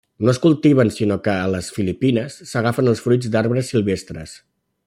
[0.27, 4.39] No es cultiven sinó que, a les Filipines, s'agafen els fruits d'arbres silvestres.